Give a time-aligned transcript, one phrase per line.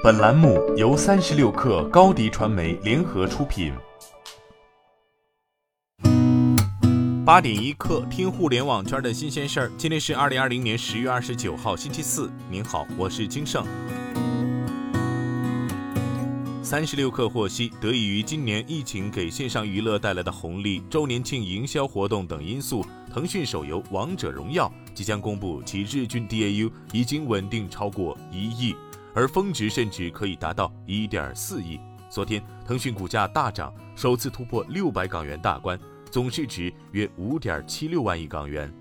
[0.00, 3.72] 本栏目由三十六氪高低传媒联合出品。
[7.26, 9.72] 八点一刻，听互联网圈的新鲜事儿。
[9.76, 12.30] 今天是二零二零年十月二十九号，星期四。
[12.48, 13.66] 您好，我是金盛。
[16.62, 28.76] 三十六氪获悉，得益于今年疫情给线上娱乐带来的红利、周年庆营销活动等因素，腾讯手游《王者荣耀》即将公布其日均 DAU 已经稳定超过一亿。
[29.14, 31.78] 而峰值甚至可以达到一点四亿。
[32.10, 35.78] 昨天，腾讯股价大涨，首次突破六百港元大关，
[36.10, 38.72] 总市值约五点七六万亿港元。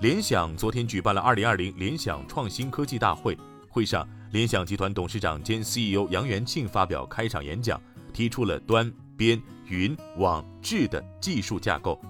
[0.00, 3.38] 联想昨天举办了二零二零联想创新科技大会，
[3.68, 7.80] 会上，联想集团董事长兼 CEO 杨元庆发表开场演讲，
[8.12, 12.00] 提出了端、边、云、网、智的技术架构。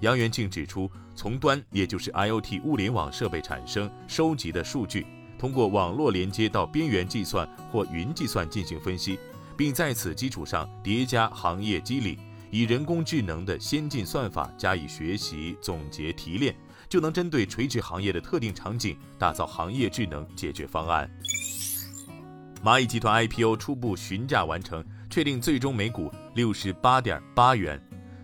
[0.00, 5.04] 杨元庆指出，从端，也就是 IoT 物联网设备产生、收集的数据。
[5.44, 9.18] 通过网络连接到边缘计算或云计算进行分析，
[9.58, 12.18] 并在此基础上叠加行业机理，
[12.50, 16.56] 以人工智能的先进算法加以学习、总结、提炼，
[16.88, 21.06] 就能针对垂直行业的特定场景，打造行业智能解决方案。
[22.64, 27.78] 蚂蚁集团 IPO 初步询价完成，确定最终每股六十八点八元。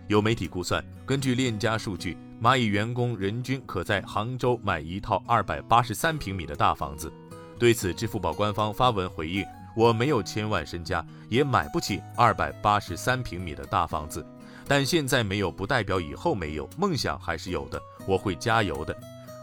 [0.09, 2.17] 有媒体估算，根据链家数据。
[2.43, 7.13] 蚂蚁员工人均可在杭州买一套二百八十三平米的大房子。
[7.59, 9.45] 对此，支付宝官方发文回应
[9.77, 14.27] ：“我没有千万身家，也买不起二百八十三平米的大房子。
[14.67, 18.97] 但现在没有，不代表以后没有，梦想还是有的，我会加油的。”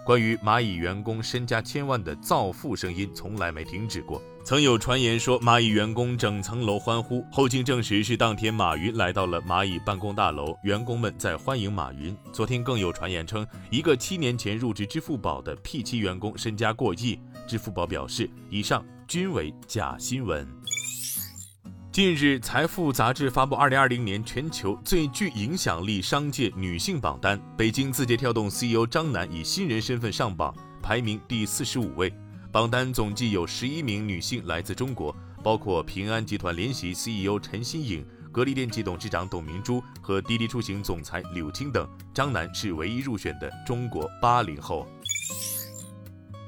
[0.08, 4.22] 关于蚂蚁员工身家千万的造富声音从来没停止过。
[4.41, 12.16] 曾有传言说蚂蚁员工整层楼欢呼，后经证实是当天马云来到了蚂蚁办公大楼，员工们在欢迎马云。
[12.31, 17.19] 昨天更有传言称，一个七年前入职支付宝的 P7 员工身家过亿。
[17.45, 20.47] 支付宝表示，以上均为假新闻。
[21.98, 32.13] 近日，财富杂志发布二零二零年全球最具影响力商界女性榜单，北京字节跳动 CEO 张楠以新人身份上榜，排名第四十五位。
[32.52, 35.12] 榜单总计有十一名女性来自中国，
[35.44, 41.90] 包括平安集团联席 CEO 陈新颖、格力电器董事长董明珠和滴滴出行总裁柳青等。
[42.14, 44.88] 张楠是唯一入选的中国八零后。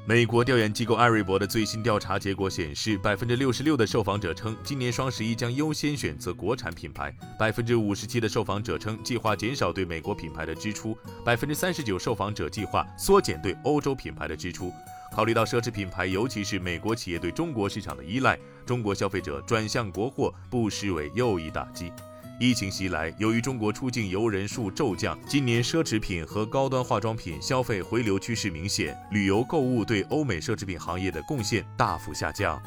[0.10, 14.74] 美国调研机构艾瑞博的最新调查结果显示，百分之六十六的受访者称今年双十一将优先选择国产品牌，百分之五十七的受访者称计划减少对美国品牌的支出，百分之三十九受访者计划缩减对欧洲品牌的支出。
[15.14, 21.94] 考虑到奢侈品牌，尤其是美国企业对中国市场的依赖，中国消费者转向国货不失为又一打击。
[22.40, 32.58] 疫情袭来，由于中国出境游人数骤降，今年奢侈品和高端化妆品消费回流趋势明显，旅游购物对欧美奢侈品行业的贡献大幅下降。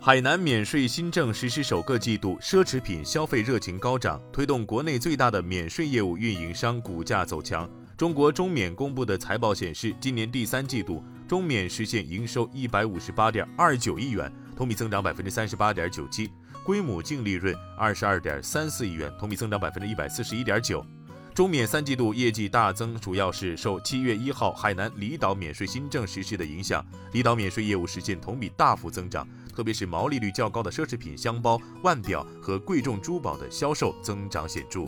[0.00, 7.68] 海南免税新政实施首个季度，奢侈品消费热情高涨，推动国内最大的免税业务运营商股价走强。
[7.96, 16.30] 中国中免公布的财报显示，今年第三季度中免实现营收一百五十八点二九亿元，同比增长百分之三十八点九七。
[16.70, 20.86] 规模净利润二十二点三四亿元，同比增长百分之一百四十一点九。
[21.34, 34.82] 中免三季度业绩大增，主要是受七月一号海南离岛免税新政实施的影响，离岛免税业务实现同比大幅增长，特别是毛利率较高的奢侈品箱包、腕表和贵重珠宝的销售增长显著。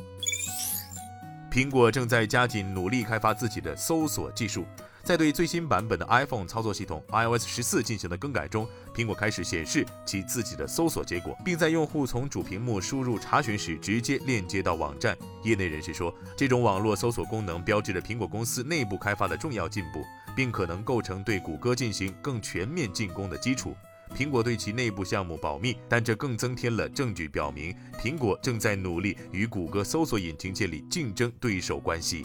[1.50, 4.64] 苹果正在加紧努力开发自己的搜索技术。
[5.04, 15.16] 在对最新版本的 iPhone 操作系统 iOS 十四进行的更改中，苹果开始显示其自己的搜索结果，并在用户从主屏幕输入查询时直接链接到网站。
[15.42, 20.04] 业内人士说，这种网络搜索功能标志着苹果公司内部开发的重要进步，
[20.36, 23.74] 并可能构成对谷歌进行更全面进攻的基础。
[24.14, 32.24] 苹果对其内部项目保密，但这更增添了证据，表明苹果正在努力与谷歌搜索引擎建立竞争对手关系。